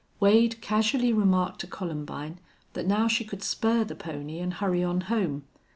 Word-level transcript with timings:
Wade 0.19 0.59
casually 0.61 1.13
remarked 1.13 1.61
to 1.61 1.67
Columbine 1.67 2.39
that 2.73 2.87
now 2.87 3.07
she 3.07 3.23
could 3.23 3.43
spur 3.43 3.83
the 3.83 3.93
pony 3.93 4.39
and 4.39 4.55
hurry 4.55 4.83
on 4.83 5.01
home. 5.01 5.43